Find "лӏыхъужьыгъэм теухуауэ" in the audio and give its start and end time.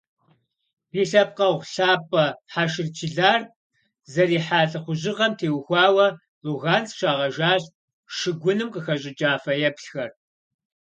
4.69-6.07